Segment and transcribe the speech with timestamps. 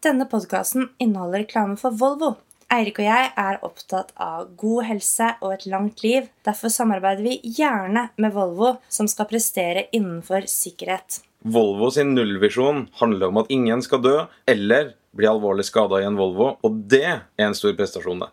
[0.00, 2.30] Denne podkasten inneholder reklame for Volvo.
[2.72, 6.30] Eirik og jeg er opptatt av god helse og et langt liv.
[6.46, 11.20] Derfor samarbeider vi gjerne med Volvo, som skal prestere innenfor sikkerhet.
[11.44, 14.16] Volvo sin nullvisjon handler om at ingen skal dø
[14.48, 18.24] eller bli alvorlig skada i en Volvo, og det er en stor prestasjon.
[18.24, 18.32] det.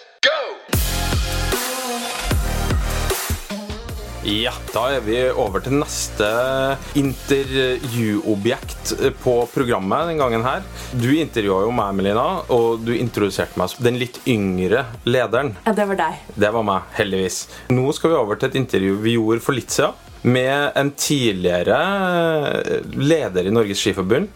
[4.21, 6.27] Ja, da er vi over til neste
[6.99, 8.91] intervjuobjekt
[9.23, 10.61] på programmet den gangen her.
[10.93, 15.55] Du intervjua jo meg, Melina, og du introduserte meg som den litt yngre lederen.
[15.65, 16.21] Ja, det var deg.
[16.37, 17.39] Det var meg, heldigvis.
[17.73, 21.81] Nå skal vi over til et intervju vi gjorde for litt siden med en tidligere
[22.93, 24.29] leder i Norges Skiforbund.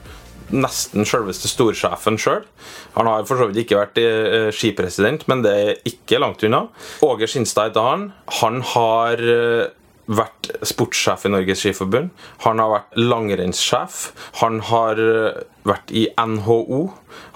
[0.53, 2.43] Nesten selveste storsjefen sjøl.
[2.45, 2.73] Selv.
[2.95, 6.65] Han har for så vidt ikke vært eh, skipresident, men det er ikke langt unna.
[7.05, 8.05] Åge Skinstad heter han.
[8.41, 9.73] Han har eh,
[10.05, 12.11] vært sportssjef i Norges Skiforbund.
[12.45, 13.99] Han har vært langrennssjef.
[14.41, 16.83] Han har eh, vært i NHO.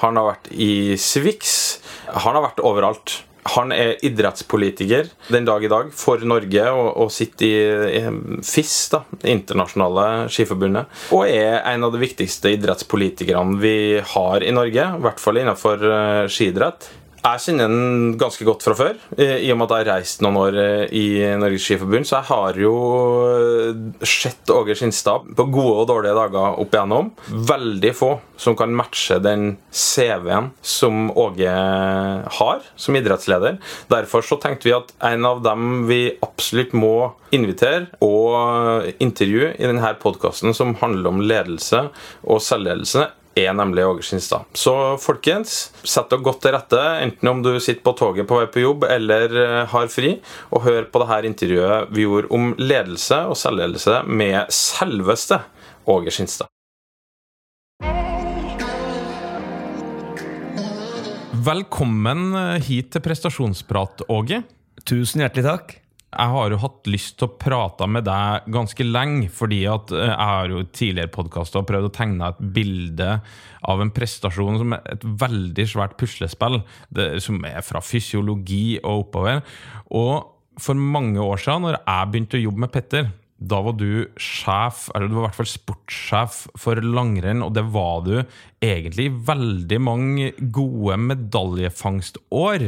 [0.06, 0.72] Han har vært i
[1.02, 1.58] Swix.
[2.10, 3.20] Han har vært overalt.
[3.56, 8.76] Han er idrettspolitiker den dag i dag for Norge og, og sitter i, i FIS,
[8.94, 10.92] da, internasjonale skiforbundet.
[11.16, 13.78] Og er en av de viktigste idrettspolitikerne vi
[14.14, 16.90] har i Norge, i hvert fall innenfor uh, skiidrett.
[17.20, 20.38] Jeg kjenner den ganske godt fra før, i og med at jeg har reist noen
[20.40, 21.06] år eh, i
[21.40, 22.08] Norges Skiforbund.
[22.08, 22.74] Så jeg har jo
[23.28, 27.12] eh, sett Åge Skinstad på gode og dårlige dager opp igjennom.
[27.52, 31.52] Veldig få som kan matche den CV-en som Åge
[32.40, 33.60] har som idrettsleder.
[33.92, 39.68] Derfor så tenkte vi at en av dem vi absolutt må invitere og intervjue i
[39.68, 41.90] denne podkasten som handler om ledelse
[42.24, 43.10] og selvledelse,
[43.48, 44.48] er nemlig Åge Skinstad.
[44.58, 48.48] Så folkens, sett dere godt til rette, enten om du sitter på toget på vei
[48.52, 50.16] på jobb eller eh, har fri,
[50.52, 55.42] og hør på dette intervjuet vi gjorde om ledelse og selvledelse med selveste
[55.90, 56.50] Åge Skinstad.
[61.50, 62.34] Velkommen
[62.66, 64.44] hit til prestasjonsprat, Åge.
[64.88, 65.78] Tusen hjertelig takk
[66.10, 70.08] jeg har jo hatt lyst til å prate med deg ganske lenge, fordi at eh,
[70.08, 73.12] jeg har jo tidligere podkaster prøvd å tegne et bilde
[73.70, 76.62] av en prestasjon som er et veldig svært puslespill,
[76.96, 79.44] det, som er fra fysiologi og oppover.
[79.94, 84.10] Og for mange år siden, når jeg begynte å jobbe med Petter, da var du
[84.20, 88.14] sjef, eller du var i hvert fall sportssjef for langrenn, og det var du
[88.60, 92.66] egentlig i veldig mange gode medaljefangstår.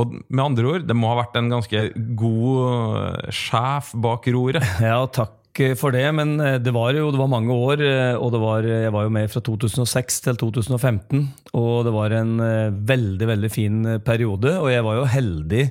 [0.00, 1.82] Og med andre ord, det må ha vært en ganske
[2.20, 4.64] god sjef bak roret?
[4.86, 5.45] Ja, takk
[5.78, 7.82] for det, men eh, det var jo det var mange år.
[7.84, 11.22] Eh, og var, jeg var jo med fra 2006 til 2015.
[11.58, 14.56] Og det var en eh, veldig, veldig fin periode.
[14.60, 15.62] Og jeg var jo heldig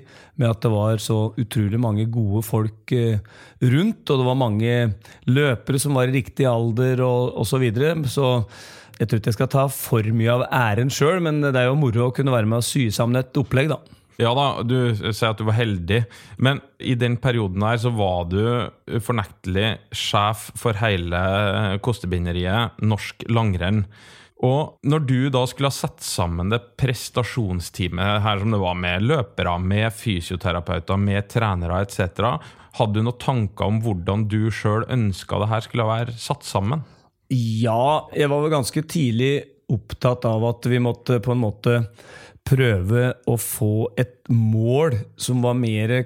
[0.42, 4.04] med at det var så utrolig mange gode folk rundt.
[4.10, 4.78] Og det var mange
[5.30, 7.56] løpere som var i riktig alder og osv.
[7.56, 7.94] Så, videre.
[8.12, 8.32] så
[9.00, 11.78] jeg tror ikke jeg skal ta for mye av æren sjøl, men det er jo
[11.80, 13.80] moro å kunne være med og sy sammen et opplegg, da.
[14.22, 16.04] Ja da, du sier at du var heldig,
[16.40, 18.42] men i den perioden her så var du
[19.04, 21.20] fornektelig sjef for hele
[21.84, 23.84] kostebinderiet Norsk Langrenn.
[24.44, 29.08] Og når du da skulle ha satt sammen det prestasjonsteamet her som det var, med
[29.08, 32.36] løpere, med fysioterapeuter, med trenere etc.,
[32.76, 36.84] hadde du noen tanker om hvordan du sjøl ønska det her skulle være satt sammen?
[37.32, 39.34] Ja, jeg var vel ganske tidlig
[39.72, 41.80] opptatt av at vi måtte på en måte
[42.46, 45.98] prøve å få et mål som var mer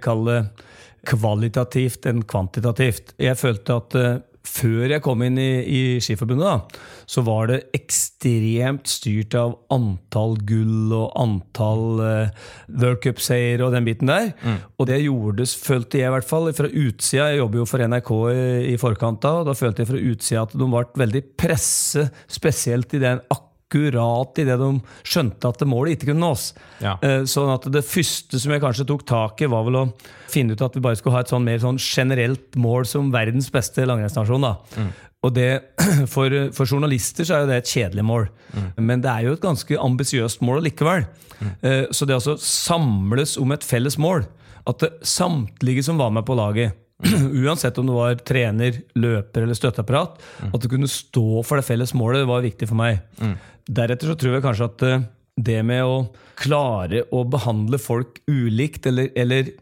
[1.08, 3.14] kvalitativt enn kvantitativt.
[3.20, 4.10] Jeg følte at uh,
[4.50, 10.38] før jeg kom inn i, i Skiforbundet, da, så var det ekstremt styrt av antall
[10.48, 14.32] gull og antall uh, World Cup-seiere og den biten der.
[14.42, 14.58] Mm.
[14.80, 17.30] Og det gjordes, følte jeg i hvert fall fra utsida.
[17.34, 18.40] Jeg jobber jo for NRK i,
[18.74, 22.10] i forkant da, og da følte jeg fra utsida at de ble veldig presse,
[22.40, 24.70] spesielt i den akkurat akkurat idet de
[25.06, 26.54] skjønte at målet ikke kunne nås.
[26.82, 26.98] Ja.
[27.02, 29.94] Eh, sånn at Det første som jeg kanskje tok tak i, var vel å
[30.28, 33.50] finne ut at vi bare skulle ha et sånn mer sånn generelt mål som verdens
[33.52, 34.42] beste langrennsnasjon.
[34.76, 34.90] Mm.
[35.22, 35.62] Og det,
[36.14, 38.68] for, for, journalister så er jo det et kjedelig mål, mm.
[38.82, 41.06] men det er jo et ganske ambisiøst mål likevel.
[41.40, 41.54] Mm.
[41.62, 44.26] Eh, så det å samles om et felles mål,
[44.70, 46.78] at det, samtlige som var med på laget
[47.46, 50.50] uansett om du var trener, løper eller støtteapparat, mm.
[50.54, 53.00] at du kunne stå for det felles målet, det var viktig for meg.
[53.22, 53.38] Mm.
[53.68, 55.08] Deretter så tror jeg kanskje at uh,
[55.40, 55.98] det med å
[56.40, 59.54] klare å behandle folk ulikt, eller, eller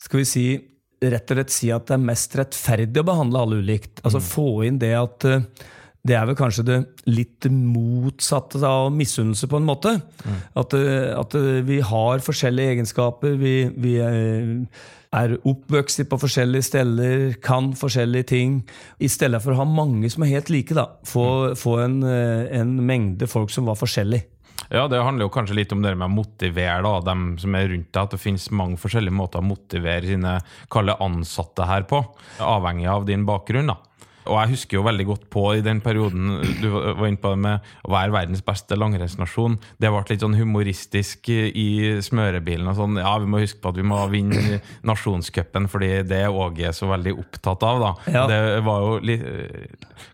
[0.00, 0.46] skal vi si
[0.98, 4.00] rett og slett si at det er mest rettferdig å behandle alle ulikt.
[4.02, 5.44] Altså Få inn det at eh,
[6.08, 6.78] det er vel kanskje det
[7.10, 9.98] litt motsatte av misunnelse, på en måte.
[10.58, 13.36] At, eh, at eh, vi har forskjellige egenskaper.
[13.40, 14.86] Vi, vi eh,
[15.18, 18.58] er oppvokst på forskjellige steder, kan forskjellige ting.
[19.00, 20.88] I stedet for å ha mange som er helt like, da.
[21.08, 24.28] Få, få en, en mengde folk som var forskjellige.
[24.68, 27.70] Ja, det handler jo kanskje litt om det med å motivere da, dem som er
[27.70, 28.00] rundt deg.
[28.02, 30.38] At det finnes mange forskjellige måter å motivere sine
[30.98, 32.02] ansatte her på.
[32.44, 33.72] Avhengig av din bakgrunn.
[33.72, 33.78] da.
[34.28, 37.40] Og jeg husker jo veldig godt på i den perioden du var inne på det
[37.44, 39.56] med å være verdens beste langrennsnasjon.
[39.80, 41.68] Det ble litt sånn humoristisk i
[42.04, 42.68] smørebilen.
[42.68, 46.34] og sånn, Ja, vi må huske på at vi må vinne nasjonscupen, fordi det er
[46.38, 47.80] Åge så veldig opptatt av.
[47.80, 48.12] da.
[48.12, 48.26] Ja.
[48.28, 49.24] Det var jo litt,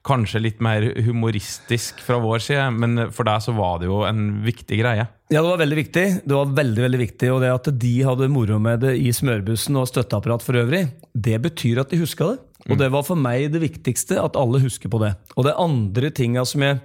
[0.06, 4.43] kanskje litt mer humoristisk fra vår side, men for deg så var det jo en
[4.44, 5.08] viktig greie.
[5.32, 6.05] Ja, det var veldig viktig.
[6.28, 9.76] Det var veldig, veldig viktig, Og det at de hadde moro med det i smørbussen
[9.81, 10.84] og støtteapparat for øvrig,
[11.14, 12.38] det betyr at de huska det.
[12.70, 15.14] Og det var for meg det viktigste, at alle husker på det.
[15.37, 16.81] Og det andre tinga som jeg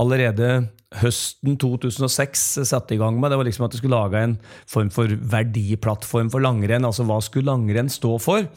[0.00, 0.50] allerede
[1.00, 4.38] høsten 2006 satte i gang med, det var liksom at jeg skulle lage en
[4.70, 6.86] form for verdiplattform for langrenn.
[6.86, 8.48] Altså hva skulle langrenn stå for?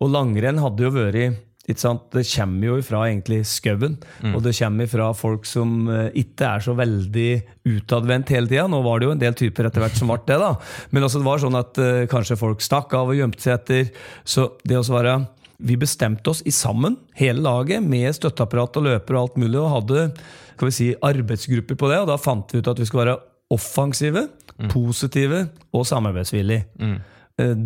[0.00, 1.46] Og langrenn hadde jo vært?
[1.70, 3.92] Det kommer jo fra egentlig skauen,
[4.32, 7.28] og det kommer fra folk som eh, ikke er så veldig
[7.68, 8.64] utadvendt hele tida.
[8.66, 10.56] Nå var det jo en del typer etter hvert som ble det, da.
[10.90, 13.92] Men også det var sånn at uh, kanskje folk stakk av og gjemte seg etter.
[14.26, 15.20] Så det å være
[15.60, 19.74] Vi bestemte oss i sammen, hele laget, med støtteapparat og løper og alt mulig, og
[19.74, 20.06] hadde
[20.54, 22.02] skal vi si, arbeidsgrupper på det.
[22.02, 23.20] Og da fant vi ut at vi skulle være
[23.50, 24.26] offensive,
[24.70, 26.66] positive og samarbeidsvillige.
[26.78, 26.98] Mm.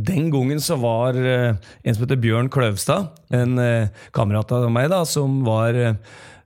[0.06, 4.86] Den gangen så var eh, en som heter Bjørn Kløvstad, en eh, kamerat av meg,
[4.92, 5.98] da, som var eh,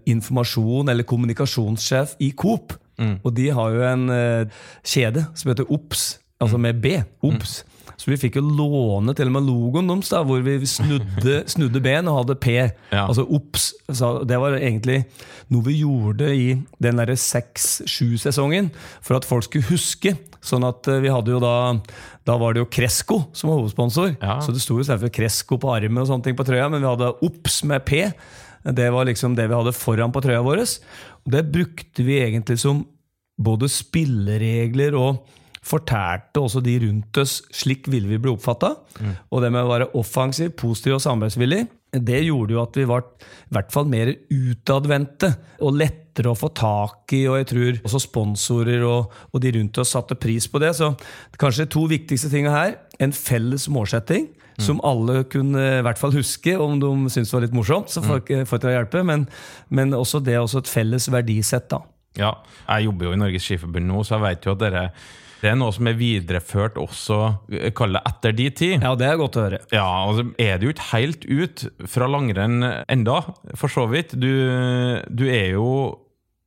[0.09, 2.73] informasjon- eller kommunikasjonssjef i Coop.
[2.99, 6.06] Og de har jo en eh, kjede som heter OBS,
[6.43, 6.97] altså med B.
[7.23, 7.61] OBS.
[7.99, 11.83] Så vi fikk jo låne til og med logoen deres, da, hvor vi snudde, snudde
[11.83, 12.55] ben og hadde P.
[12.55, 13.05] Ja.
[13.09, 13.73] Altså OBS.
[13.91, 15.00] Så det var egentlig
[15.50, 16.49] noe vi gjorde i
[16.79, 18.71] den derre seks-sju-sesongen
[19.03, 20.15] for at folk skulle huske.
[20.45, 21.55] Sånn at eh, vi hadde jo da
[22.29, 24.12] Da var det jo Kresko som var hovedsponsor.
[24.21, 24.39] Ja.
[24.45, 26.91] Så det sto jo selvfølgelig Kresko på armen og sånne ting på trøya, men vi
[26.91, 28.05] hadde OBS med P.
[28.79, 30.62] Det var liksom det vi hadde foran på trøya vår.
[31.35, 32.85] Det brukte vi egentlig som
[33.39, 35.25] både spilleregler og
[35.64, 38.75] fortalte også de rundt oss slik ville vi bli oppfatta.
[39.31, 43.05] Og det med å være offensiv, positiv og samarbeidsvillig, det gjorde jo at vi var
[43.25, 45.31] i hvert fall mer utadvendte
[45.64, 47.22] og lettere å få tak i.
[47.31, 50.75] Og jeg tror også sponsorer og, og de rundt oss satte pris på det.
[50.76, 50.93] Så
[51.40, 52.76] kanskje de to viktigste tinga her.
[53.00, 54.28] En felles målsetting.
[54.58, 57.93] Som alle kunne i hvert fall huske, om de syntes det var litt morsomt.
[57.94, 59.28] så får får ikke det hjelpe, men,
[59.70, 61.69] men også det er også et felles verdisett.
[61.70, 61.78] da.
[62.19, 62.32] Ja,
[62.66, 64.82] jeg jobber jo i Norges Skiforbund nå, så jeg vet jo at dere,
[65.43, 67.20] det er noe som er videreført også,
[67.52, 68.82] eh, kall det etter de tid.
[68.82, 69.62] Ja, det er godt å høre.
[69.75, 73.23] Ja, altså er det jo ikke helt ut fra langrenn enda,
[73.55, 74.17] for så vidt.
[74.19, 74.31] Du,
[75.08, 75.69] du er jo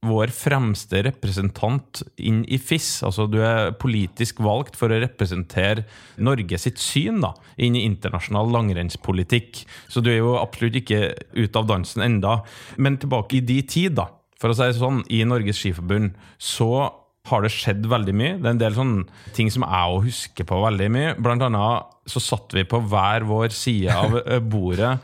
[0.01, 3.03] vår fremste representant inn i FIS.
[3.05, 5.85] Altså du er politisk valgt for å representere
[6.17, 9.61] Norge sitt syn da, inn i internasjonal langrennspolitikk.
[9.91, 11.03] Så du er jo absolutt ikke
[11.38, 12.39] ute av dansen enda.
[12.81, 14.09] Men tilbake i de tid, da.
[14.41, 16.89] For å si det sånn, i Norges Skiforbund så
[17.29, 18.38] har det skjedd veldig mye.
[18.39, 21.12] Det er en del sånne ting som jeg òg husker på veldig mye.
[21.21, 24.95] Blant annet så satt vi på hver vår side av eh, bordet.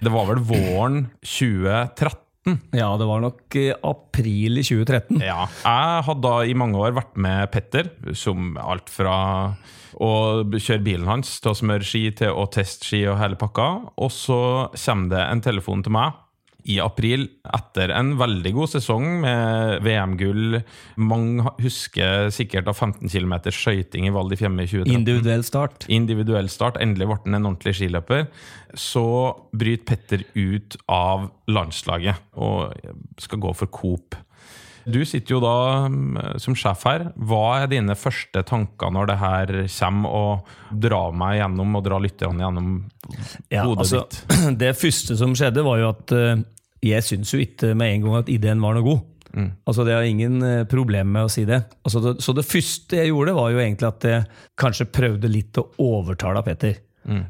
[0.00, 2.26] Det var vel våren 2013.
[2.74, 5.20] Ja, det var nok eh, april i 2013.
[5.22, 5.44] Ja.
[5.62, 9.14] Jeg hadde da i mange år vært med Petter, som alt fra
[10.00, 10.10] å
[10.54, 13.68] kjøre bilen hans til å smøre ski til å teste ski og hele pakka.
[14.00, 14.40] Og så
[14.74, 16.18] kommer det en telefon til meg
[16.64, 17.26] i april,
[17.56, 20.60] etter en veldig god sesong med VM-gull.
[21.00, 25.86] Mange husker sikkert av 15 km skøyting i Val di Fiemme i 2013 Individuell start.
[25.88, 26.80] individuell start.
[26.82, 28.26] Endelig ble han en ordentlig skiløper.
[28.78, 29.06] Så
[29.56, 32.74] bryter Petter ut av landslaget og
[33.18, 34.18] skal gå for Coop.
[34.84, 35.54] Du sitter jo da
[35.90, 37.06] mm, som sjef her.
[37.16, 42.04] Hva er dine første tanker når det her kommer, og drar meg gjennom og drar
[42.04, 42.72] lytterne gjennom
[43.52, 44.40] Ja, hodet altså, ditt?
[44.64, 46.42] det første som skjedde, var jo at eh,
[46.90, 49.06] jeg syns jo ikke med en gang at ideen var noe god.
[49.68, 51.60] Altså Det har ingen eh, problem med å si det.
[51.86, 52.16] Altså det.
[52.24, 54.24] Så det første jeg gjorde, var jo egentlig at jeg
[54.58, 56.80] kanskje prøvde litt å overtale Petter.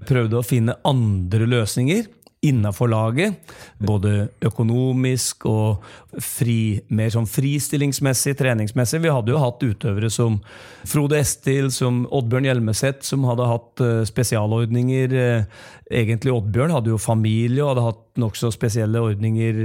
[0.08, 2.08] Prøvde å finne andre løsninger.
[2.42, 3.34] Innafor laget.
[3.78, 5.84] Både økonomisk og
[6.24, 9.02] fri, mer sånn fristillingsmessig, treningsmessig.
[9.04, 10.38] Vi hadde jo hatt utøvere som
[10.88, 15.16] Frode Estil, som Oddbjørn Hjelmeset, som hadde hatt eh, spesialordninger.
[15.20, 19.56] Eh, Egentlig Oddbjørn hadde jo familie og hadde hatt nokså spesielle ordninger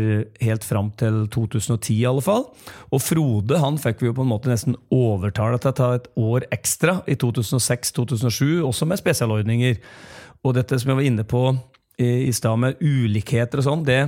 [0.42, 2.48] helt fram til 2010 i alle fall.
[2.90, 6.10] Og Frode han fikk vi jo på en måte nesten overtale til å ta et
[6.18, 9.78] år ekstra i 2006-2007, også med spesialordninger.
[10.46, 11.46] Og dette som jeg var inne på
[11.98, 14.02] i, i stad med ulikheter og sånn, det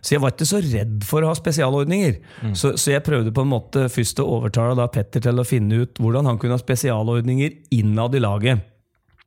[0.00, 2.14] så jeg var ikke så redd for å ha spesialordninger.
[2.40, 2.56] Mm.
[2.56, 5.82] Så, så, jeg prøvde på en måte først å overtale da Petter til å finne
[5.82, 8.66] ut hvordan han kunne ha spesialordninger innad i laget.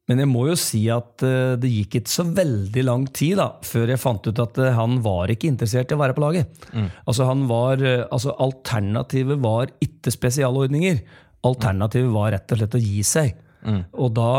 [0.10, 3.48] Men jeg må jo si at uh, det gikk ikke så veldig lang tid da,
[3.64, 6.66] før jeg fant ut at uh, han var ikke interessert i å være på laget.
[6.74, 6.90] Mm.
[7.06, 11.00] Altså han var, uh, altså Alternativet var ikke spesialordninger.
[11.48, 13.38] Alternativet var rett og slett å gi seg.
[13.64, 13.80] Mm.
[14.04, 14.34] Og da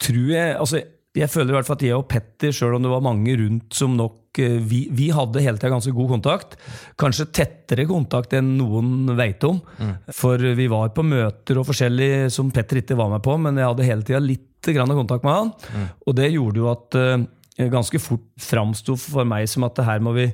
[0.00, 0.82] tror jeg altså
[1.18, 3.74] jeg føler i hvert fall at jeg og Petter, sjøl om det var mange rundt
[3.74, 6.54] som nok eh, Vi, vi hadde hele tida ganske god kontakt.
[7.00, 9.58] Kanskje tettere kontakt enn noen veit om.
[9.80, 9.96] Mm.
[10.14, 13.66] For vi var på møter og forskjellig som Petter ikke var med på, men jeg
[13.72, 15.52] hadde hele tida litt grann kontakt med han.
[15.74, 15.86] Mm.
[16.06, 17.26] Og det gjorde jo at uh,
[17.72, 20.28] ganske fort framsto for meg som at her må vi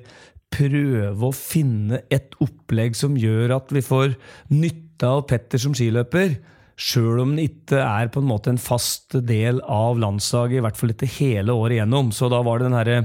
[0.53, 4.13] prøve å finne et opplegg som gjør at vi får
[4.53, 6.37] nytte av Petter som skiløper
[6.77, 10.77] Sjøl om den ikke er på en måte en fast del av landslaget, i hvert
[10.77, 12.13] fall ikke hele året igjennom.
[12.13, 12.99] Så da var det den herre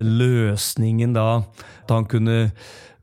[0.00, 1.42] løsningen da,
[1.82, 2.38] at han kunne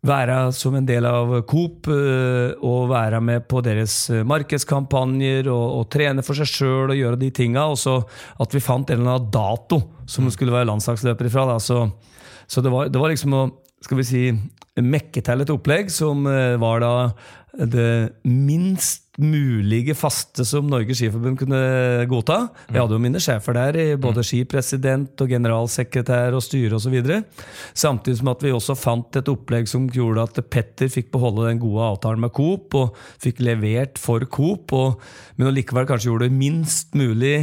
[0.07, 3.95] være som en del av Coop eh, og være med på deres
[4.27, 7.67] markedskampanjer og, og trene for seg sjøl og gjøre de tinga.
[7.73, 7.99] Og så
[8.39, 11.47] at vi fant en eller annen dato som skulle være landslagsløper ifra.
[11.51, 11.57] Da.
[11.59, 11.83] Så,
[12.47, 13.47] så det, var, det, var, liksom å
[13.83, 14.23] skal vi si,
[14.79, 16.93] mekke til et opplegg som eh, var da
[17.57, 21.59] det minst mulige faste som Norges Skiforbund kunne
[22.09, 22.35] godta.
[22.69, 26.99] Jeg hadde jo mine sjefer der, både skipresident og generalsekretær og styre osv.
[27.73, 31.63] Samtidig som at vi også fant et opplegg som gjorde at Petter fikk beholde den
[31.63, 35.01] gode avtalen med Coop, og fikk levert for Coop, og,
[35.41, 37.35] men likevel kanskje gjorde det minst mulig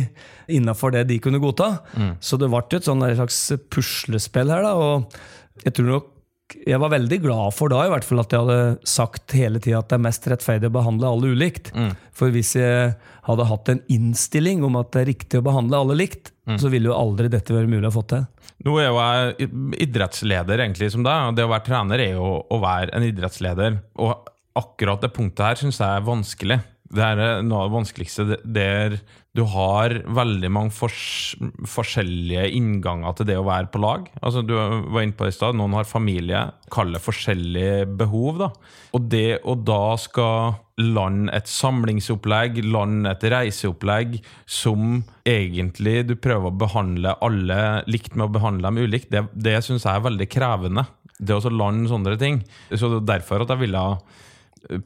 [0.46, 1.80] innafor det de kunne godta.
[1.98, 2.16] Mm.
[2.22, 3.40] Så det ble et sånn slags
[3.72, 4.62] puslespill her.
[4.62, 6.13] da, og jeg tror nok
[6.52, 9.80] jeg var veldig glad for da i hvert fall at jeg hadde sagt hele tida
[9.80, 11.70] at det er mest rettferdig å behandle alle ulikt.
[11.74, 11.94] Mm.
[12.14, 12.92] For hvis jeg
[13.26, 16.58] hadde hatt en innstilling om at det er riktig å behandle alle likt, mm.
[16.60, 18.28] så ville jo aldri dette være mulig å få til.
[18.64, 19.48] Nå er jo jeg
[19.88, 21.30] idrettsleder, egentlig, som deg.
[21.30, 23.80] og Det å være trener er jo å være en idrettsleder.
[24.04, 26.60] Og akkurat det punktet her syns jeg er vanskelig.
[26.92, 28.98] Det er noe av det vanskeligste der
[29.34, 31.34] du har veldig mange fors
[31.66, 34.04] forskjellige innganger til det å være på lag.
[34.22, 35.56] Altså, du var inne på det i stad.
[35.58, 38.44] Noen har familie, kaller forskjellige behov.
[38.44, 38.50] Da.
[38.94, 46.50] Og det å da skal lande et samlingsopplegg, lande et reiseopplegg som egentlig du prøver
[46.50, 47.58] å behandle alle
[47.90, 50.86] likt med å behandle dem ulikt, det, det syns jeg er veldig krevende.
[51.18, 52.38] Det å lande sånne ting.
[52.70, 53.82] Så det er derfor at jeg ville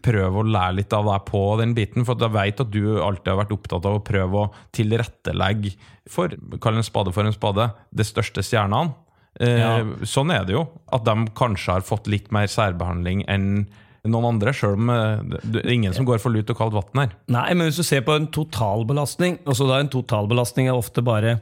[0.04, 2.06] prøve å lære litt av deg på den biten.
[2.06, 5.74] For jeg vet at du alltid har vært opptatt av å prøve å tilrettelegge
[6.08, 6.32] for,
[6.62, 8.94] kall en spade for en spade, de største stjernene.
[9.38, 9.74] Eh, ja.
[10.08, 10.64] Sånn er det jo.
[10.94, 13.68] At de kanskje har fått litt mer særbehandling enn
[14.08, 17.02] noen andre, sjøl om eh, det er ingen som går for lut og kaldt vann
[17.02, 17.14] her.
[17.34, 21.38] Nei, men hvis du ser på en totalbelastning også da En totalbelastning er ofte bare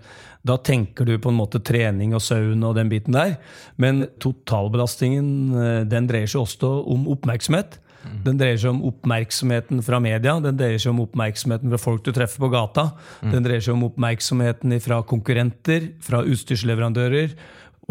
[0.47, 3.37] Da tenker du på en måte trening og søvn og den biten der.
[3.83, 5.29] Men totalbelastningen
[5.63, 7.81] eh, den dreier seg også om oppmerksomhet.
[8.27, 12.13] Den dreier seg om oppmerksomheten fra media, den dreier seg om oppmerksomheten fra folk du
[12.17, 12.89] treffer på gata.
[13.23, 17.37] Den dreier seg om oppmerksomheten fra konkurrenter, fra utstyrsleverandører,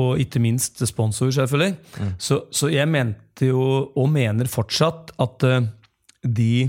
[0.01, 1.77] og ikke minst sponsor, selvfølgelig.
[1.99, 2.15] Mm.
[2.19, 3.61] Så, så, jeg mente jo,
[3.95, 5.61] og mener fortsatt, at uh,
[6.25, 6.67] de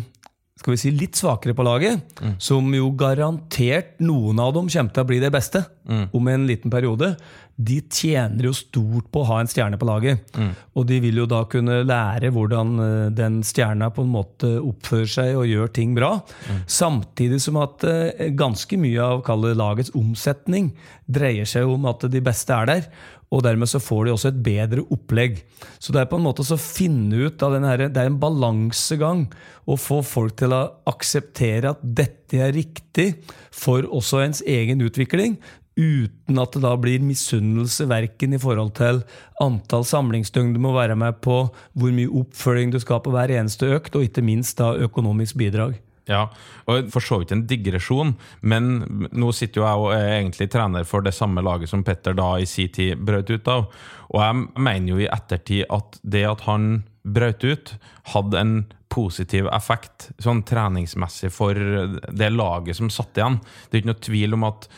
[0.57, 2.37] skal vi si, litt svakere på laget, mm.
[2.41, 6.07] som jo garantert noen av dem kommer til å bli det beste mm.
[6.17, 7.11] om en liten periode,
[7.57, 10.27] de tjener jo stort på å ha en stjerne på laget.
[10.37, 10.51] Mm.
[10.77, 15.13] Og de vil jo da kunne lære hvordan eh, den stjerna på en måte oppfører
[15.13, 16.19] seg og gjør ting bra.
[16.51, 16.61] Mm.
[16.69, 20.75] Samtidig som at eh, ganske mye av lagets omsetning
[21.09, 22.91] dreier seg om at de beste er der.
[23.35, 25.41] Og dermed så får de også et bedre opplegg.
[25.83, 29.27] Så det er på en måte å finne ut av her, Det er en balansegang
[29.67, 33.17] å få folk til å akseptere at dette er riktig
[33.51, 35.39] for også ens egen utvikling,
[35.77, 39.03] uten at det da blir misunnelse verken i forhold til
[39.45, 41.43] antall samlingsdøgn du må være med på,
[41.77, 45.77] hvor mye oppfølging du skal på hver eneste økt, og ikke minst da økonomisk bidrag.
[46.07, 46.29] Ja,
[46.71, 48.13] og for så vidt en digresjon,
[48.47, 52.15] men nå sitter jo jeg og er egentlig trener for det samme laget som Petter
[52.15, 53.67] da i sin tid brøt ut av.
[54.15, 57.75] Og jeg mener jo i ettertid at det at han brøt ut,
[58.15, 58.55] hadde en
[58.93, 63.41] positiv effekt sånn treningsmessig for det laget som satt igjen.
[63.67, 64.69] Det er ikke noe tvil om at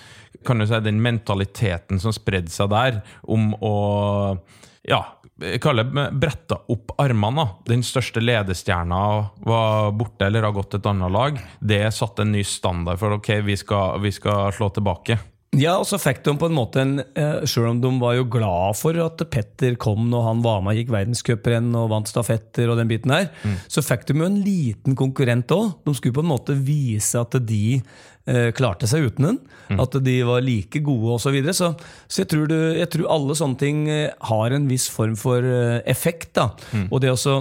[0.48, 3.74] kan du si, den mentaliteten som spredde seg der, om å
[4.86, 5.00] ja,
[5.42, 7.46] jeg kaller bretta opp armene.
[7.68, 9.00] Den største ledestjerna
[9.46, 11.40] var borte eller har gått et annet lag.
[11.60, 15.18] Det satte en ny standard for ok, vi skal, vi skal slå tilbake.
[15.56, 18.26] Ja, og så fikk de på en måte en eh, Selv om de var jo
[18.28, 22.68] glad for at Petter kom når han var med og gikk verdenscuprenn og vant stafetter,
[22.68, 23.30] og den biten her,
[23.70, 25.72] så fikk de jo en liten konkurrent òg.
[25.86, 29.40] De skulle på en måte vise at de eh, klarte seg uten den.
[29.80, 31.28] At de var like gode osv.
[31.28, 31.56] Så, videre.
[31.56, 31.72] så
[32.08, 35.40] Så jeg tror, du, jeg tror alle sånne ting eh, har en viss form for
[35.44, 36.34] eh, effekt.
[36.36, 36.50] da.
[36.90, 37.40] Og det også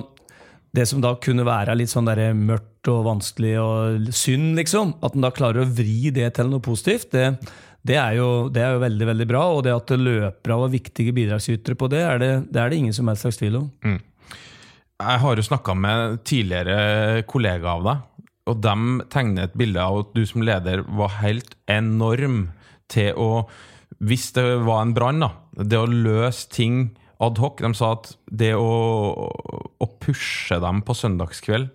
[0.77, 5.15] det som da kunne være litt sånn der mørkt og vanskelig og synd, liksom, at
[5.15, 7.31] en da klarer å vri det til noe positivt, det,
[7.85, 9.45] det, er jo, det er jo veldig veldig bra.
[9.55, 12.81] Og det at det løper av viktige bidragsytere på det, er det, det er det
[12.81, 13.71] ingen som helst slags tvil om.
[14.97, 19.99] Jeg har jo snakka med tidligere kollegaer av deg, og de tegner et bilde av
[20.01, 22.47] at du som leder var helt enorm
[22.89, 23.31] til å
[23.97, 25.23] Hvis det var en brann,
[25.57, 28.67] det å løse ting ad hoc De sa at det å,
[29.79, 31.71] å pushe dem på søndagskveld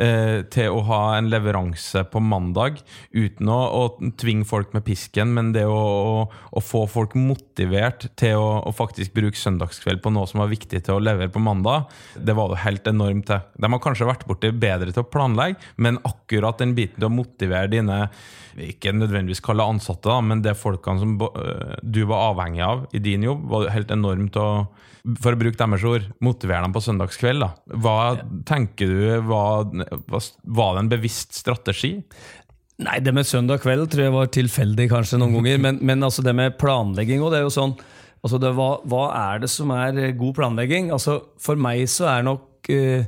[0.00, 2.80] eh, til å ha en leveranse på mandag,
[3.10, 8.08] uten å, å tvinge folk med pisken, men det å, å, å få folk motivert
[8.20, 11.90] til å, faktisk bruke søndagskveld på noe som var viktig til å levere på mandag,
[12.16, 13.42] det var det helt enormt til.
[13.56, 17.14] De har kanskje vært borti bedre til å planlegge, men akkurat den biten til å
[17.14, 18.06] motivere dine
[18.60, 23.00] ikke nødvendigvis kalle ansatte, da, men det folkene som øh, du var avhengig av i
[23.02, 24.48] din jobb, var helt enormt å
[25.18, 27.42] for å bruke deres ord, motivere dem på søndagskveld.
[27.42, 27.78] da.
[27.82, 27.96] Hva
[28.46, 29.66] tenker du, var,
[30.08, 31.96] var det en bevisst strategi?
[32.82, 35.60] Nei, det med søndag kveld tror jeg var tilfeldig kanskje noen ganger.
[35.62, 37.76] Men, men altså det med planlegging og det er jo sånn
[38.22, 40.90] altså det, hva, hva er det som er eh, god planlegging?
[40.94, 43.06] Altså For meg så er nok uh,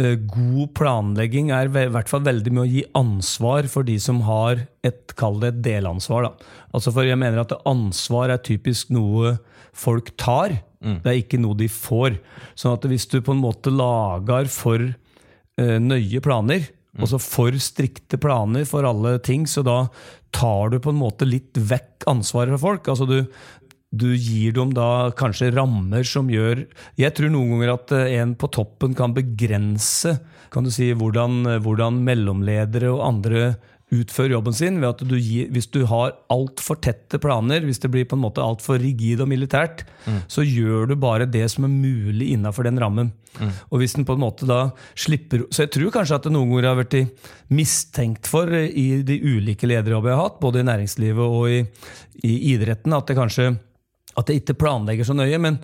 [0.00, 4.22] uh, god planlegging er i hvert fall veldig med å gi ansvar for de som
[4.28, 6.30] har et, kall det et delansvar.
[6.30, 6.54] da.
[6.72, 9.36] Altså For jeg mener at ansvar er typisk noe
[9.76, 12.16] folk tar, det er ikke noe de får.
[12.58, 14.84] Sånn at hvis du på en måte lager for
[15.58, 16.66] nøye planer,
[16.98, 19.78] altså for strikte planer for alle ting, så da
[20.34, 22.90] tar du på en måte litt vekk ansvaret fra folk.
[22.92, 23.18] Altså du,
[23.90, 26.66] du gir dem da kanskje rammer som gjør
[27.00, 30.18] Jeg tror noen ganger at eh, en på toppen kan begrense
[30.52, 33.42] kan du si, hvordan, hvordan mellomledere og andre
[33.94, 34.80] utfører jobben sin.
[34.80, 38.22] ved at du gir, Hvis du har altfor tette planer, hvis det blir på en
[38.22, 39.84] måte altfor rigid og militært,
[40.28, 43.12] så gjør du bare det som er mulig innafor den rammen.
[43.70, 46.50] Og hvis den på en måte da slipper Så jeg tror kanskje at det noen
[46.50, 46.96] ganger har vært
[47.54, 51.60] mistenkt for eh, i de ulike lederjobbene jeg har hatt, både i næringslivet og i,
[52.26, 53.52] i idretten, at det kanskje
[54.18, 55.38] at jeg ikke planlegger så nøye.
[55.38, 55.60] men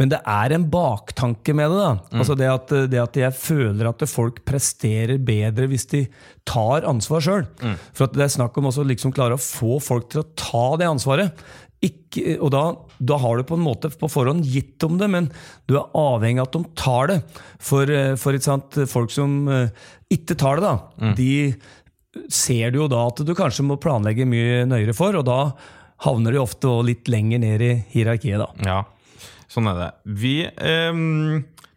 [0.00, 1.78] men det er en baktanke med det.
[1.78, 2.18] da.
[2.18, 6.00] Altså det at, det at jeg føler at folk presterer bedre hvis de
[6.48, 7.44] tar ansvar sjøl.
[7.94, 10.64] For at det er snakk om å liksom klare å få folk til å ta
[10.80, 11.44] det ansvaret.
[11.84, 12.62] Ikke, og da,
[12.98, 15.26] da har du på en måte på forhånd gitt dem det, men
[15.68, 17.18] du er avhengig av at de tar det.
[17.60, 19.68] For, eh, for sant, folk som eh,
[20.14, 24.64] ikke tar det, da, de ser du jo da at du kanskje må planlegge mye
[24.70, 25.38] nøyere for, og da
[26.06, 28.40] havner de ofte litt lenger ned i hierarkiet.
[28.40, 28.48] da.
[28.64, 28.80] Ja,
[29.50, 29.90] sånn er det.
[30.22, 31.02] Vi eh,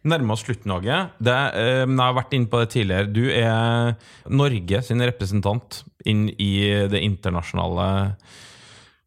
[0.08, 0.98] nærmer oss slutten, Åge.
[1.18, 3.12] Ehm, jeg har vært inne på det tidligere.
[3.12, 3.94] Du er
[4.30, 6.52] Norge sin representant inn i
[6.90, 7.88] det internasjonale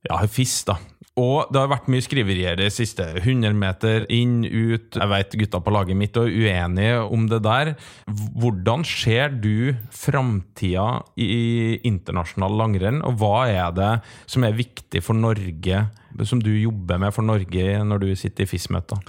[0.08, 0.78] ja, FIS, da.
[1.20, 4.96] Og det har vært mye skriverier de siste 100 meter inn, ut.
[4.96, 7.74] Jeg vet gutta på laget mitt er uenige om det der.
[8.08, 13.92] Hvordan ser du framtida i internasjonal langrenn, og hva er det
[14.24, 15.84] som er viktig for Norge,
[16.28, 19.02] som du jobber med for Norge når du sitter i FIS-møter?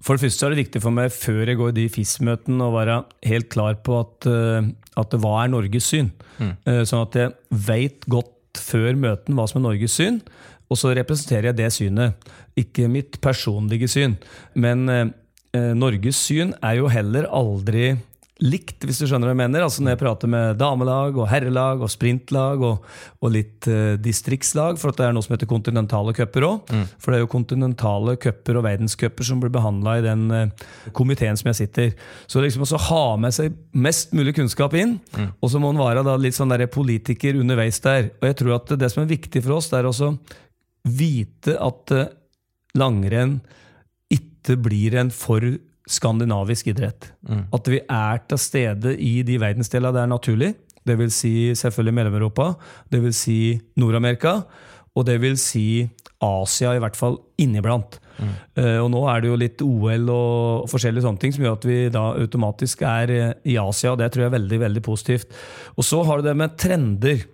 [0.00, 2.72] For det første er det viktig for meg før jeg går i de FIS-møtene å
[2.72, 6.08] være helt klar på at, eh, at hva er Norges syn.
[6.40, 6.54] Mm.
[6.88, 10.22] Sånn at jeg veit godt før møten hva som er Norges syn,
[10.70, 12.30] og så representerer jeg det synet.
[12.58, 14.16] Ikke mitt personlige syn.
[14.54, 15.08] Men eh,
[15.56, 17.96] eh, Norges syn er jo heller aldri
[18.40, 19.64] likt, hvis du skjønner hva jeg mener.
[19.64, 22.86] Altså Når jeg prater med damelag og herrelag og sprintlag og,
[23.20, 26.74] og litt uh, distriktslag, for at det er noe som heter kontinentale cuper òg.
[26.98, 31.38] For det er jo kontinentale cuper og verdenscuper som blir behandla i den uh, komiteen
[31.38, 31.94] som jeg sitter.
[32.30, 34.98] Så liksom også ha med seg mest mulig kunnskap inn,
[35.40, 38.12] og så må man være da litt sånn der politiker underveis der.
[38.20, 40.14] Og jeg tror at det som er viktig for oss, det er også
[40.88, 42.06] vite at uh,
[42.78, 43.40] langrenn
[44.10, 45.44] ikke blir en for
[45.90, 47.10] skandinavisk idrett.
[47.54, 50.50] At vi er til stede i de verdensdelene det er naturlig.
[50.86, 52.52] Det vil si selvfølgelig Mellom-Europa,
[52.92, 54.40] det vil si Nord-Amerika,
[54.96, 55.88] og det vil si
[56.20, 57.98] Asia, i hvert fall inniblant.
[58.20, 61.66] Eh, og nå er det jo litt OL og forskjellige sånne ting som gjør at
[61.68, 65.38] vi da automatisk er eh, i Asia, og det tror jeg er veldig, veldig positivt.
[65.76, 67.24] Og så har du det med trender.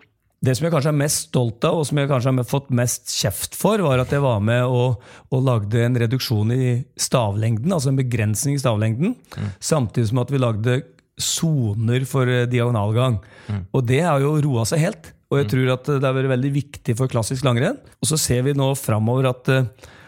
[0.47, 3.11] Det som jeg kanskje er mest stolt av, og som jeg kanskje har fått mest
[3.19, 5.03] kjeft for, var at jeg var med og,
[5.35, 6.69] og lagde en reduksjon i
[7.01, 9.17] stavlengden, altså en begrensning i stavlengden,
[9.59, 10.79] samtidig som at vi lagde
[11.19, 13.19] soner for diagonalgang.
[13.19, 13.67] diagonalgang.
[13.73, 15.13] Og det har jo roa seg helt.
[15.33, 17.79] Og jeg tror at det har vært veldig viktig for klassisk langrenn.
[17.99, 19.65] Og så ser vi nå framover at eh,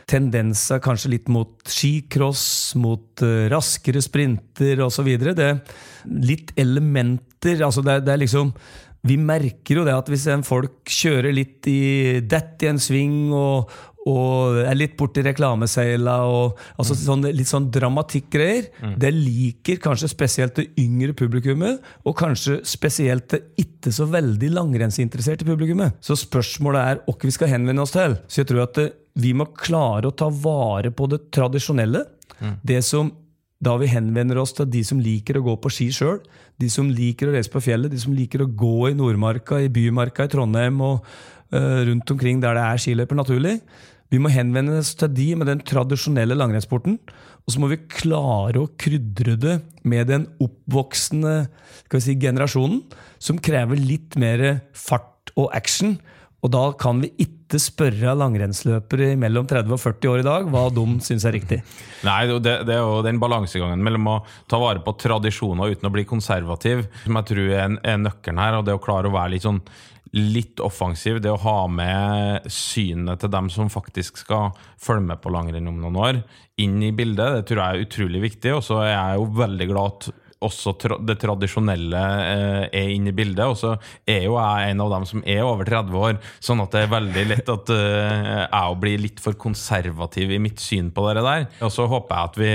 [0.09, 2.45] tendenser kanskje litt mot skicross,
[2.79, 5.09] mot eh, raskere sprinter osv.
[5.35, 5.49] Det
[6.29, 8.53] litt elementer altså det, er- det er liksom
[9.07, 13.31] vi merker jo det at hvis en folk kjører litt i dett i en sving
[13.37, 13.71] og,
[14.09, 20.59] og er litt borti reklameseila og altså sånn, litt sånn dramatikkgreier, det liker kanskje spesielt
[20.59, 26.01] det yngre publikummet, og kanskje spesielt det ikke så veldig langrennsinteresserte publikummet.
[26.05, 28.19] Så spørsmålet er hva vi skal henvende oss til.
[28.27, 32.05] Så jeg tror at det, vi må klare å ta vare på det tradisjonelle.
[32.63, 33.11] Det som
[33.65, 36.21] da vi henvender oss til de som liker å gå på ski sjøl,
[36.63, 39.71] de som liker å reise på fjellet, de som liker å gå i Nordmarka, i
[39.73, 41.01] Bymarka i Trondheim og
[41.55, 43.57] uh, rundt omkring der det er skiløyper naturlig.
[44.09, 46.97] Vi må henvende oss til de med den tradisjonelle langrennssporten.
[47.45, 49.55] Og så må vi klare å krydre det
[49.89, 51.49] med den oppvoksende
[51.97, 52.83] si, generasjonen,
[53.21, 55.97] som krever litt mer fart og action.
[56.45, 60.67] Og da kan vi ikke spørre langrennsløpere mellom 30 og 40 år i dag hva
[60.75, 61.63] de syns er riktig.
[62.09, 64.17] Nei, det, det er jo den balansegangen mellom å
[64.51, 68.59] ta vare på tradisjoner uten å bli konservativ, som jeg tror er, er nøkkelen her.
[68.59, 69.63] Og det å klare å være litt sånn
[70.17, 75.33] litt offensiv, det å ha med synet til dem som faktisk skal følge med på
[75.33, 76.23] langrenn om noen år,
[76.61, 78.55] inn i bildet, det tror jeg er utrolig viktig.
[78.57, 80.09] Og så er jeg jo veldig glad at
[80.45, 83.45] også tra det tradisjonelle eh, er inne i bildet.
[83.49, 83.73] Og så
[84.09, 86.93] er jo jeg en av dem som er over 30 år, sånn at det er
[86.93, 91.49] veldig lett at eh, jeg blir litt for konservativ i mitt syn på det der.
[91.67, 92.53] Og så håper jeg at vi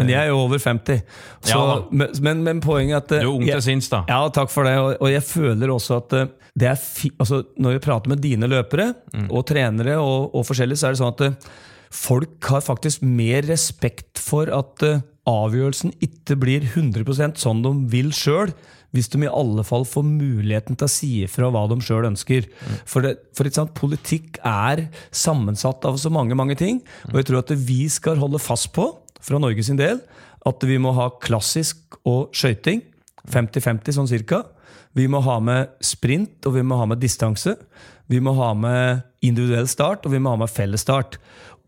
[0.00, 1.04] Men jeg er jo over 50.
[1.42, 1.60] Så, Ja
[1.90, 4.04] men, men, poenget er at Du er ung til sinns, da.
[4.08, 4.76] Ja, takk for det.
[4.80, 8.24] Og, og jeg føler også at eh, det er fi, altså, Når vi prater med
[8.24, 9.30] dine løpere Mm.
[9.34, 11.48] og trenere og, og forskjellig, så er det sånn at eh,
[11.94, 18.12] folk har faktisk mer respekt for at eh, avgjørelsen ikke blir 100% sånn de vil
[18.16, 18.52] sjøl.
[18.96, 22.46] Hvis de i alle fall får muligheten til å si ifra hva de sjøl ønsker.
[22.88, 26.80] For, det, for sant, politikk er sammensatt av så mange mange ting.
[27.10, 28.88] Og jeg tror at vi skal holde fast på,
[29.20, 30.00] fra Norges del,
[30.48, 32.80] at vi må ha klassisk og skøyting.
[33.28, 34.46] 50-50 sånn cirka.
[34.96, 37.56] Vi må ha med sprint, og vi må ha med distanse.
[38.08, 41.18] Vi må ha med individuell start, og vi må ha med fellesstart.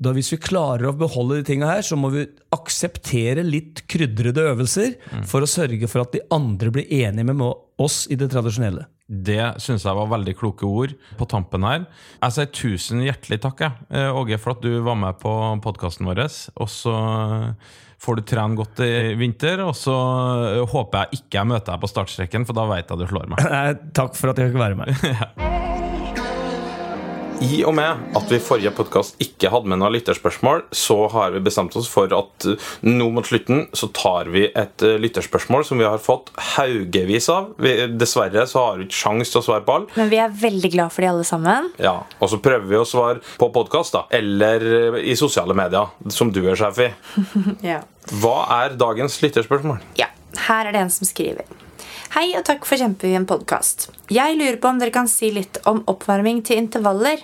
[0.01, 2.25] Da Hvis vi klarer å beholde de tinga her, så må vi
[2.57, 4.97] akseptere litt krydrede øvelser
[5.29, 7.45] for å sørge for at de andre blir enige med
[7.81, 8.87] oss i det tradisjonelle.
[9.11, 11.85] Det syns jeg var veldig kloke ord på tampen her.
[12.23, 16.07] Jeg sier tusen hjertelig takk, jeg, eh, Åge, for at du var med på podkasten
[16.07, 16.23] vår.
[16.57, 16.95] Og så
[18.01, 19.97] får du trene godt i vinter, og så
[20.57, 23.33] eh, håper jeg ikke jeg møter deg på startstreken, for da veit jeg du slår
[23.33, 23.47] meg.
[23.55, 25.59] Nei, Takk for at jeg fikk være med.
[27.41, 31.33] I og med at vi i forrige podkast ikke hadde med noen lytterspørsmål, så har
[31.33, 35.65] vi bestemt oss for at uh, nå mot slutten så tar vi et uh, lytterspørsmål
[35.65, 37.55] som vi har fått haugevis av.
[37.57, 39.89] Vi, dessverre så har vi ikke sjans til å svare på alle.
[39.97, 41.71] Men vi er veldig glad for de alle sammen.
[41.81, 44.05] Ja, Og så prøver vi å svare på podkast, da.
[44.21, 46.93] Eller i sosiale medier, som du er sjef i.
[47.71, 47.81] Ja.
[48.21, 49.81] Hva er dagens lytterspørsmål?
[49.99, 50.11] Ja,
[50.49, 51.49] her er det en som skriver.
[52.11, 53.85] Hei og takk for kjempefin podkast.
[54.11, 57.21] Jeg lurer på om dere kan si litt om oppvarming til intervaller.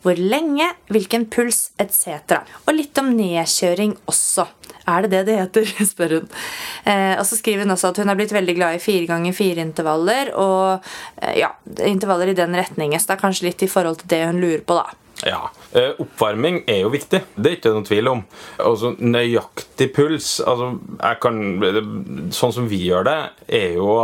[0.00, 2.38] Hvor lenge, hvilken puls etc.
[2.64, 4.46] Og litt om nedkjøring også.
[4.88, 5.68] Er det det det heter?
[5.90, 6.32] spør hun.
[6.88, 9.36] Eh, og så skriver hun også at hun er blitt veldig glad i fire ganger
[9.36, 10.32] fire intervaller.
[10.32, 10.88] Og
[11.20, 11.52] eh, ja,
[11.84, 12.96] intervaller i den retningen.
[12.96, 14.96] Så det er kanskje litt i forhold til det hun lurer på, da.
[15.26, 17.20] Ja, eh, Oppvarming er jo viktig.
[17.36, 18.22] Det er ikke noen tvil om.
[18.62, 20.70] Altså, Nøyaktig puls altså,
[21.20, 21.40] kan,
[22.32, 23.18] Sånn som vi gjør det,
[23.60, 23.96] er jo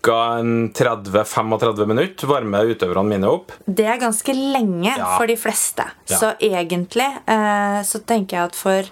[0.00, 0.20] ca.
[0.40, 3.52] 30-35 minutter varmer utøverne mine opp.
[3.66, 5.16] Det er ganske lenge Ja.
[5.18, 5.84] for de fleste.
[6.08, 6.16] Ja.
[6.18, 8.90] Så egentlig eh, så tenker jeg at for,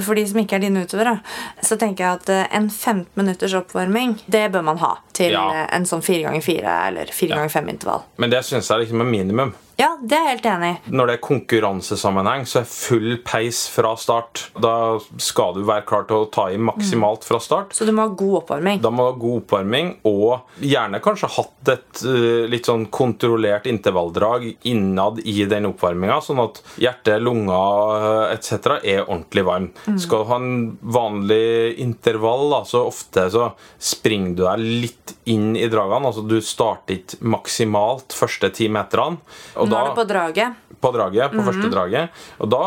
[0.00, 1.18] for de som ikke er dine utøvere,
[1.62, 5.44] så tenker jeg at eh, en 15 minutters oppvarming, det bør man ha til Ja.
[5.64, 8.02] eh, en sånn 4x4 eller 4x5-intervall.
[8.18, 9.54] Men det syns jeg liksom er minimum.
[9.76, 10.90] Ja, det er jeg helt enig i.
[10.96, 14.46] Når det er konkurransesammenheng, så er full peis fra start.
[14.56, 17.74] Da skal du være klar til å ta i maksimalt fra start.
[17.76, 18.80] Så du må ha god oppvarming.
[18.80, 23.68] Da må du ha god oppvarming, og gjerne kanskje hatt et uh, litt sånn kontrollert
[23.68, 28.78] intervalldrag innad i den oppvarminga, sånn at hjerte, lunger etc.
[28.82, 29.44] er ordentlig
[29.84, 29.98] varm.
[30.02, 35.54] Skal du ha en vanlig intervall, da, så ofte så springer du deg litt inn
[35.58, 36.10] i dragene.
[36.10, 39.20] Altså du starter ikke maksimalt første ti meterne.
[39.56, 40.66] Nå da, er du på draget.
[40.80, 42.26] på draget, på første draget.
[42.44, 42.64] Og da,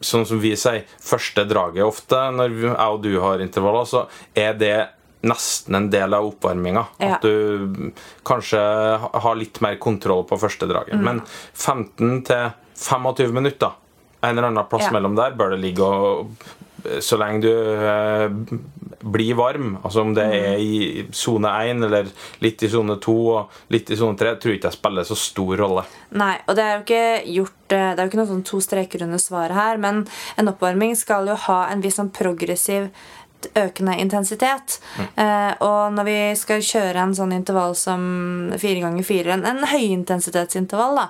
[0.00, 4.06] sånn som vi sier, første draget ofte, når jeg og du har intervaller, så
[4.38, 4.76] er det
[5.26, 6.84] nesten en del av oppvarminga.
[7.02, 7.16] Ja.
[7.16, 7.92] At du
[8.26, 8.60] kanskje
[8.98, 10.98] har litt mer kontroll på første draget.
[10.98, 11.04] Mm.
[11.04, 11.22] Men
[11.54, 13.74] 15 til 25 minutter,
[14.22, 14.90] en eller annen plass Ja.
[14.96, 16.30] mellom der, bør det ligge og
[17.02, 18.28] så lenge du eh,
[19.02, 20.32] blir varm, altså om det Mm.
[20.32, 22.06] er i sone 1 eller
[22.40, 25.56] litt i sone 2 og litt i sone 3, tror ikke jeg spiller så stor
[25.58, 25.84] rolle.
[26.12, 28.60] Nei, og det er jo ikke gjort eh, Det er jo ikke noe sånn to
[28.60, 30.06] streker under svaret her, men
[30.38, 32.90] en oppvarming skal jo ha en viss sånn progressiv
[33.58, 34.78] økende intensitet.
[34.98, 38.02] Eh, og når vi skal kjøre en sånn intervall som
[38.58, 41.06] fire ganger fire, en, en høyintensitetsintervall, da,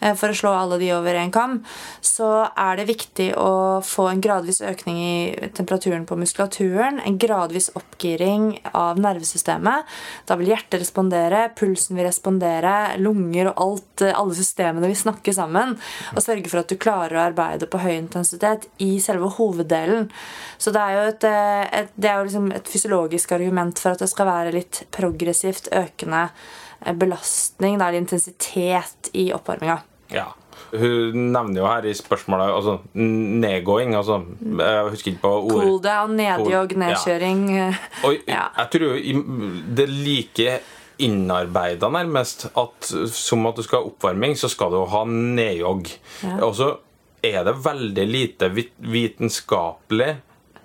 [0.00, 1.58] eh, for å slå alle de over en kam,
[2.04, 7.70] så er det viktig å få en gradvis økning i temperaturen på muskulaturen, en gradvis
[7.78, 9.90] oppgiring av nervesystemet.
[10.28, 15.34] Da vil hjertet respondere, pulsen vil respondere, lunger og alt, eh, alle systemene vil snakke
[15.34, 15.76] sammen
[16.12, 20.08] og sørge for at du klarer å arbeide på høy intensitet i selve hoveddelen.
[20.58, 21.26] Så det er jo et,
[21.72, 25.70] et, det er jo liksom et fysiologisk argument for at det skal være litt progressivt
[25.72, 26.26] økende
[26.84, 29.78] eh, belastning, da, eller intensitet i oppvarminga.
[30.12, 30.28] Ja.
[30.72, 33.92] Hun nevner jo her i spørsmålet altså, nedgåing.
[33.96, 35.64] Altså, jeg husker ikke på ordet.
[35.66, 37.42] Cool down, nedjogg, nedkjøring.
[37.56, 37.66] ja.
[38.08, 38.46] Og Ja.
[38.62, 39.18] jeg tror jo
[39.76, 40.54] det er like
[41.02, 45.88] innarbeida nærmest at som at du skal ha oppvarming, så skal du ha nedjogg.
[46.22, 46.38] Ja.
[46.46, 46.70] Og så
[47.24, 50.14] er det veldig lite vitenskapelig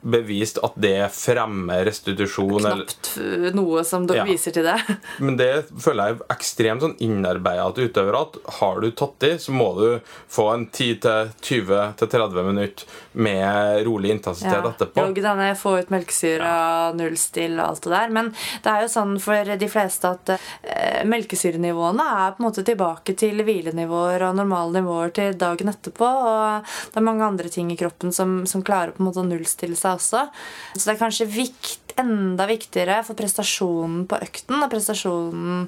[0.08, 2.60] bevist at det fremmer restitusjon.
[2.66, 4.26] eller- Knapt noe som dere Ja.
[4.26, 4.78] viser til det.
[5.20, 5.50] Men det
[5.84, 9.70] føler jeg er ekstremt sånn innarbeida til utøvere at har du tatt i, så må
[9.78, 12.86] du få en 10-20-30 minutter
[13.18, 15.08] med rolig intensitet etterpå.
[15.08, 18.14] Jo, få ut melkesyre og nullstill og alt det der.
[18.14, 18.30] Men
[18.64, 23.18] det er jo sånn for de fleste at eh, melkesyrenivåene er på en måte tilbake
[23.18, 26.12] til hvilenivåer og normale nivåer til dagen etterpå.
[26.30, 29.28] Og det er mange andre ting i kroppen som, som klarer på en måte å
[29.28, 30.28] nullstille seg også.
[30.76, 35.68] Så det er kanskje vikt, enda viktigere for prestasjonen på økten og prestasjonen,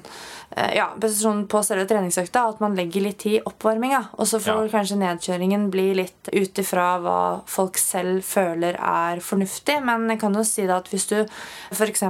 [0.56, 4.00] eh, ja, prestasjonen på selve treningsøkta at man legger litt tid i oppvarminga.
[4.18, 4.78] Og så får Ja.
[4.78, 9.82] kanskje nedkjøringen bli litt ut ifra hva folk selv føler er fornuftig.
[9.84, 11.26] Men jeg kan jo si da at hvis du
[11.72, 12.02] f.eks.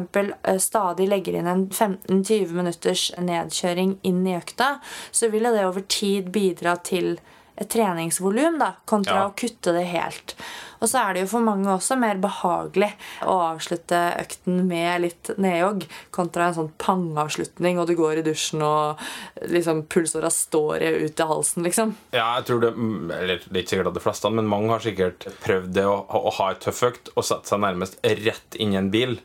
[0.58, 4.80] stadig legger inn en 15-20 minutters nedkjøring inn i økta,
[5.12, 7.18] så vil jo det over tid bidra til
[7.60, 9.28] et treningsvolum, kontra Ja.
[9.28, 10.34] å kutte det helt.
[10.80, 12.88] Og så er det jo for mange også mer behagelig
[13.28, 18.62] å avslutte økten med litt nedjogg, kontra en sånn pangavslutning, og du går i dusjen
[18.64, 18.96] og
[19.44, 21.94] liksom pulsåra står ut i halsen, liksom.
[22.16, 22.72] Ja, jeg tror det
[23.20, 25.98] Eller det er ikke sikkert at de fleste, men mange har sikkert prøvd det å,
[26.08, 29.18] å ha et tøff økt og sette seg nærmest rett inn i en bil.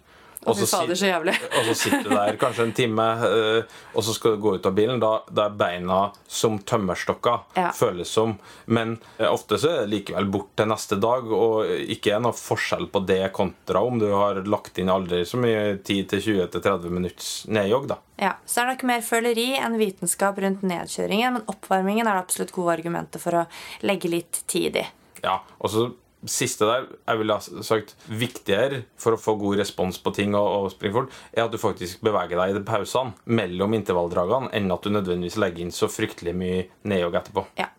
[0.45, 1.33] Og så, fader, så jævlig.
[1.57, 4.65] og så sitter du der kanskje en time, eh, og så skal du gå ut
[4.69, 4.99] av bilen.
[5.01, 7.71] Da, da er beina som tømmerstokker, Ja.
[7.73, 8.37] føles som.
[8.65, 12.37] Men eh, ofte så er det likevel bort til neste dag, og ikke er noe
[12.37, 17.87] forskjell på det kontra om du har lagt inn aldri så mye 10-20-30 minutts nedjogg,
[17.89, 17.99] da.
[18.21, 22.23] Ja, Så er det nok mer føleri enn vitenskap rundt nedkjøringen, men oppvarmingen er det
[22.27, 23.45] absolutt gode argumenter for å
[23.83, 24.85] legge litt tid i.
[25.25, 25.89] Ja, og så
[26.31, 30.47] siste der, jeg ville ha sagt viktigere for å få god respons på ting og,
[30.65, 34.71] og springe fort, er at du faktisk beveger deg i de pausene mellom intervalldragene, enn
[34.73, 37.45] at du nødvendigvis legger inn så fryktelig mye nedjogg etterpå.
[37.61, 37.69] Ja,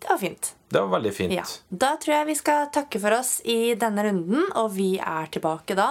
[0.00, 0.52] det var fint.
[0.70, 1.34] Det var veldig fint.
[1.34, 5.30] Ja, Da tror jeg vi skal takke for oss i denne runden, og vi er
[5.34, 5.90] tilbake da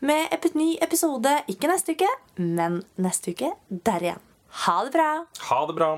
[0.00, 2.10] med en ny episode ikke neste uke,
[2.42, 4.24] men neste uke der igjen.
[4.64, 5.10] Ha det bra!
[5.50, 5.90] Ha det bra!